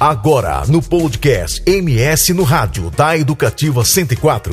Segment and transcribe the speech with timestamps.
[0.00, 4.52] Agora, no podcast MS no Rádio da Educativa 104.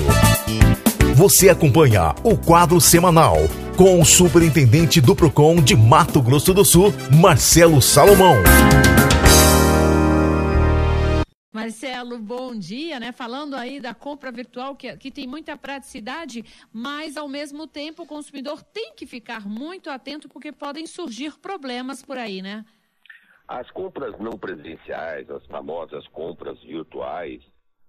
[1.15, 3.37] Você acompanha o quadro semanal
[3.75, 8.35] com o superintendente do PROCON de Mato Grosso do Sul, Marcelo Salomão.
[11.51, 13.11] Marcelo, bom dia, né?
[13.11, 18.07] Falando aí da compra virtual, que, que tem muita praticidade, mas ao mesmo tempo o
[18.07, 22.63] consumidor tem que ficar muito atento porque podem surgir problemas por aí, né?
[23.47, 27.41] As compras não presenciais, as famosas compras virtuais,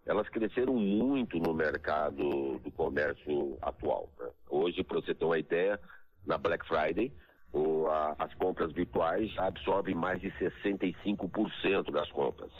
[0.05, 4.09] elas cresceram muito no mercado do comércio atual.
[4.19, 4.29] Né?
[4.51, 5.79] Hoje, para você ter uma ideia,
[6.27, 7.13] na Black Friday,
[7.53, 12.51] o, a, as compras virtuais absorvem mais de 65% das compras.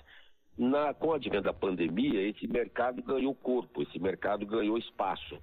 [0.57, 5.39] Na, com o advento da pandemia, esse mercado ganhou corpo, esse mercado ganhou espaço.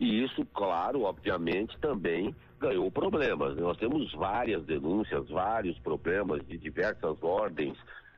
[0.00, 3.54] E isso, claro, obviamente, também ganhou problemas.
[3.58, 7.76] Nós temos várias denúncias, vários problemas de diversas ordens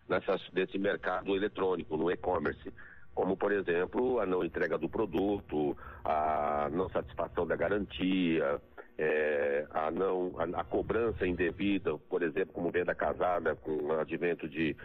[0.08, 2.72] nessa, nesse mercado eletrônico, no e-commerce.
[3.12, 8.60] Como, por exemplo, a não entrega do produto, a não satisfação da garantia,
[8.96, 14.48] é, a, não, a, a, cobrança indevida, por exemplo, como venda casada, com o advento
[14.48, 14.76] de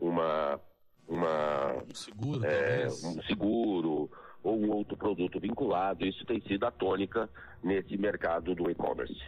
[0.00, 0.58] uma.
[1.06, 4.10] uma um seguro, é, um seguro
[4.46, 6.06] ou um outro produto vinculado.
[6.06, 7.28] Isso tem sido a tônica
[7.62, 9.20] nesse mercado do e-commerce.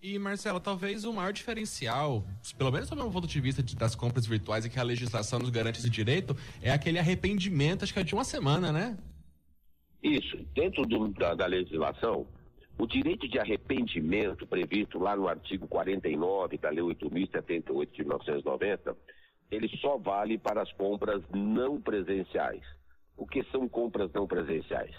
[0.00, 2.24] E, Marcelo, talvez o maior diferencial,
[2.56, 5.38] pelo menos do meu ponto de vista de, das compras virtuais e que a legislação
[5.38, 8.96] nos garante esse direito, é aquele arrependimento, acho que é de uma semana, né?
[10.02, 10.36] Isso.
[10.54, 12.26] Dentro do, da, da legislação,
[12.78, 18.96] o direito de arrependimento previsto lá no artigo 49 da Lei 8.078 de 1990,
[19.50, 22.62] ele só vale para as compras não presenciais.
[23.16, 24.94] O que são compras não presenciais?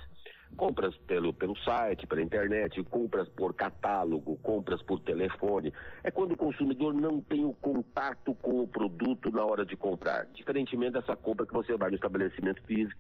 [0.56, 5.74] Compras pelo, pelo site, pela internet, compras por catálogo, compras por telefone.
[6.02, 10.26] É quando o consumidor não tem o contato com o produto na hora de comprar.
[10.28, 13.00] Diferentemente dessa compra que você vai no estabelecimento físico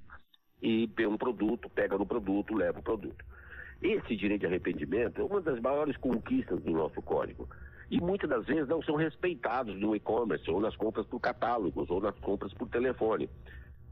[0.61, 3.23] e vê um produto, pega no produto, leva o produto.
[3.81, 7.47] Esse direito de arrependimento é uma das maiores conquistas do nosso código.
[7.89, 12.01] E muitas das vezes não são respeitados no e-commerce, ou nas compras por catálogos, ou
[12.01, 13.29] nas compras por telefone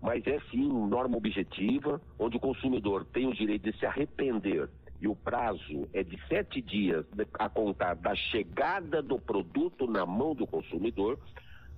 [0.03, 4.69] mas é sim norma objetiva, onde o consumidor tem o direito de se arrepender
[4.99, 10.35] e o prazo é de sete dias a contar da chegada do produto na mão
[10.35, 11.17] do consumidor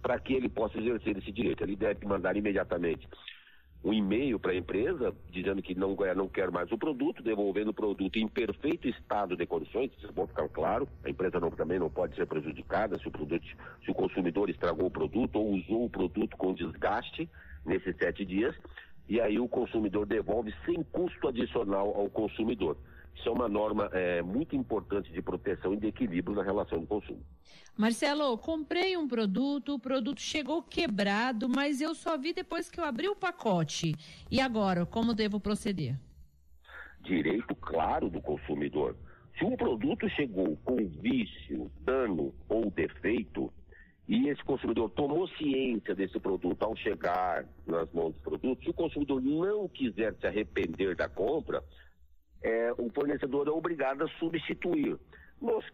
[0.01, 1.63] para que ele possa exercer esse direito.
[1.63, 3.07] Ele deve mandar imediatamente
[3.83, 7.73] um e-mail para a empresa dizendo que não, não quer mais o produto, devolvendo o
[7.73, 11.79] produto em perfeito estado de condições, isso é bom ficar claro, a empresa não, também
[11.79, 13.45] não pode ser prejudicada se o, produto,
[13.83, 17.29] se o consumidor estragou o produto ou usou o produto com desgaste,
[17.65, 18.55] nesses sete dias,
[19.07, 22.77] e aí o consumidor devolve sem custo adicional ao consumidor.
[23.15, 26.85] Isso é uma norma é, muito importante de proteção e de equilíbrio na relação do
[26.85, 27.23] consumo.
[27.77, 32.83] Marcelo, comprei um produto, o produto chegou quebrado, mas eu só vi depois que eu
[32.83, 33.95] abri o pacote.
[34.29, 35.97] E agora, como devo proceder?
[37.01, 38.95] Direito claro do consumidor.
[39.37, 43.51] Se um produto chegou com vício, dano ou defeito,
[44.07, 48.73] e esse consumidor tomou ciência desse produto ao chegar nas mãos dos produtos, se o
[48.73, 51.63] consumidor não quiser se arrepender da compra,
[52.43, 54.97] é, o fornecedor é obrigado a substituir.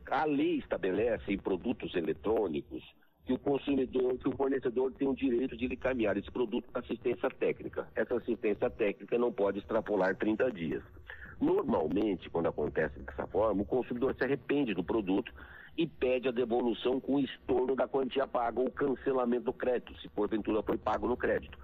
[0.10, 2.82] A lei estabelece em produtos eletrônicos
[3.26, 7.30] que o consumidor, que o fornecedor tem o direito de encaminhar esse produto para assistência
[7.30, 7.88] técnica.
[7.96, 10.84] Essa assistência técnica não pode extrapolar 30 dias.
[11.40, 15.32] Normalmente, quando acontece dessa forma, o consumidor se arrepende do produto
[15.78, 20.62] e pede a devolução com estorno da quantia paga ou cancelamento do crédito, se porventura
[20.62, 21.58] foi pago no crédito.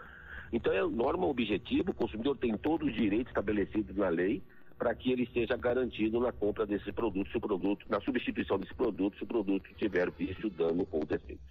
[0.51, 4.41] Então, é norma objetiva, o consumidor tem todos os direitos estabelecidos na lei
[4.77, 8.73] para que ele seja garantido na compra desse produto, se o produto, na substituição desse
[8.73, 11.41] produto, se o produto tiver vício, dano ou defeito.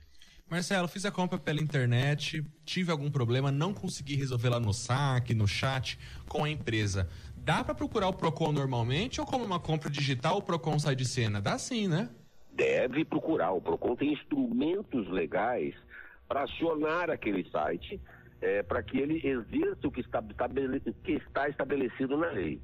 [0.49, 5.35] Marcelo, fiz a compra pela internet, tive algum problema, não consegui resolver lá no saque,
[5.35, 7.09] no chat, com a empresa.
[7.37, 11.05] Dá para procurar o Procon normalmente ou como uma compra digital o Procon sai de
[11.05, 11.41] cena?
[11.41, 12.11] Dá sim, né?
[12.57, 13.53] Deve procurar.
[13.53, 15.75] O PROCON tem instrumentos legais
[16.27, 18.01] para acionar aquele site
[18.41, 20.23] é, para que ele exerça o que está,
[21.05, 22.61] que está estabelecido na lei.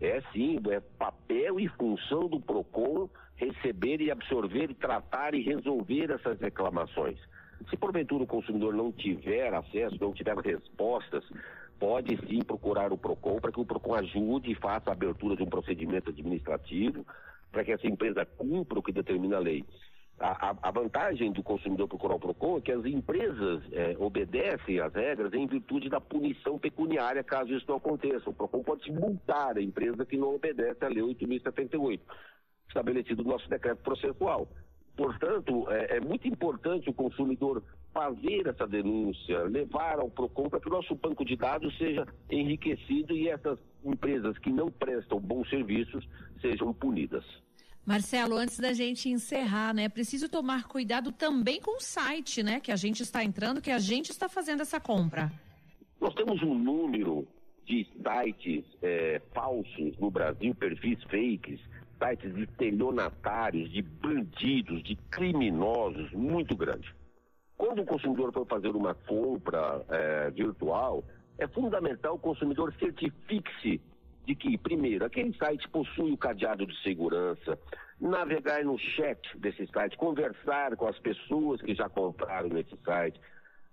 [0.00, 6.40] É sim, é papel e função do PROCON receber e absorver, tratar e resolver essas
[6.40, 7.18] reclamações.
[7.70, 11.24] Se porventura o consumidor não tiver acesso, não tiver respostas,
[11.78, 15.42] pode sim procurar o PROCON para que o PROCON ajude e faça a abertura de
[15.42, 17.04] um procedimento administrativo
[17.50, 19.64] para que essa empresa cumpra o que determina a lei.
[20.20, 24.80] A, a, a, vantagem do consumidor procurar o PROCON é que as empresas é, obedecem
[24.80, 28.28] às regras em virtude da punição pecuniária caso isso não aconteça.
[28.28, 32.00] O PROCON pode multar a empresa que não obedece à Lei 8.078,
[32.66, 34.48] estabelecido no nosso decreto processual.
[34.96, 37.62] Portanto, é, é muito importante o consumidor
[37.92, 43.16] fazer essa denúncia, levar ao PROCON para que o nosso banco de dados seja enriquecido
[43.16, 46.06] e essas empresas que não prestam bons serviços
[46.40, 47.24] sejam punidas.
[47.84, 52.60] Marcelo, antes da gente encerrar, né, é preciso tomar cuidado também com o site, né,
[52.60, 55.32] que a gente está entrando, que a gente está fazendo essa compra.
[55.98, 57.26] Nós temos um número
[57.64, 61.60] de sites é, falsos no Brasil, perfis fakes,
[61.98, 66.94] sites de estelionatários, de bandidos, de criminosos, muito grande.
[67.58, 71.02] Quando o consumidor for fazer uma compra é, virtual,
[71.36, 73.80] é fundamental o consumidor certifique-se
[74.24, 77.58] de que, primeiro, aquele site possui o cadeado de segurança,
[78.00, 83.20] navegar no chat desse site, conversar com as pessoas que já compraram nesse site,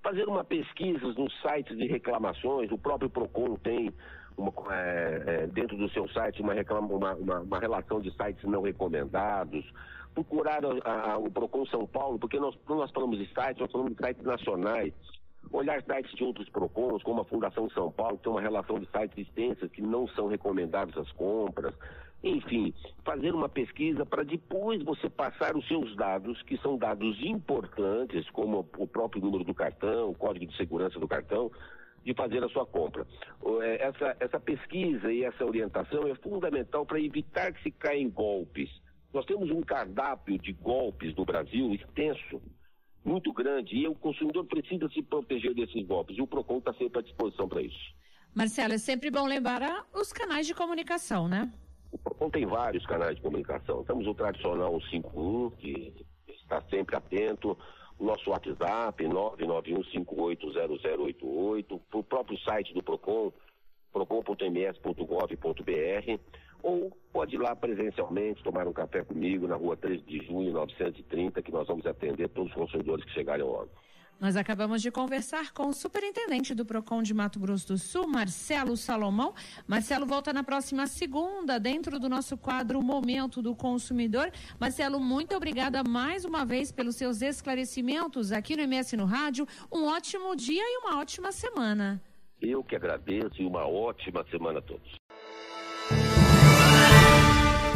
[0.01, 3.93] fazer uma pesquisa nos sites de reclamações, o próprio PROCON tem
[4.37, 8.43] uma, é, é, dentro do seu site uma, reclama, uma, uma, uma, relação de sites
[8.43, 9.65] não recomendados,
[10.15, 13.71] procurar a, a, o PROCON São Paulo, porque nós, quando nós falamos de sites, nós
[13.71, 14.93] falamos de sites nacionais,
[15.51, 18.89] olhar sites de outros PROCONs, como a Fundação São Paulo, que tem uma relação de
[18.89, 21.75] sites extensas que não são recomendados as compras,
[22.23, 22.73] enfim,
[23.03, 28.67] fazer uma pesquisa para depois você passar os seus dados, que são dados importantes, como
[28.77, 31.51] o próprio número do cartão, o código de segurança do cartão,
[32.03, 33.05] de fazer a sua compra.
[33.61, 38.09] É, essa, essa pesquisa e essa orientação é fundamental para evitar que se caia em
[38.09, 38.69] golpes.
[39.15, 42.41] Nós temos um cardápio de golpes no Brasil extenso,
[43.01, 46.99] muito grande, e o consumidor precisa se proteger desses golpes, e o PROCON está sempre
[46.99, 47.95] à disposição para isso.
[48.35, 51.49] Marcelo, é sempre bom lembrar os canais de comunicação, né?
[51.93, 53.85] O PROCON tem vários canais de comunicação.
[53.85, 55.93] Temos o tradicional 51, que
[56.27, 57.57] está sempre atento,
[57.97, 63.31] o nosso WhatsApp, 991580088, o próprio site do PROCON,
[63.93, 66.19] procon.ms.gov.br,
[66.65, 71.39] ou pode ir lá presencialmente tomar um café comigo na rua 13 de junho, 930,
[71.43, 73.69] que nós vamos atender todos os consumidores que chegarem órgão.
[74.19, 78.75] Nós acabamos de conversar com o superintendente do PROCON de Mato Grosso do Sul, Marcelo
[78.75, 79.35] Salomão.
[79.67, 84.31] Marcelo volta na próxima segunda, dentro do nosso quadro Momento do Consumidor.
[84.59, 89.45] Marcelo, muito obrigada mais uma vez pelos seus esclarecimentos aqui no MS no Rádio.
[89.71, 92.01] Um ótimo dia e uma ótima semana.
[92.41, 95.04] Eu que agradeço e uma ótima semana a todos.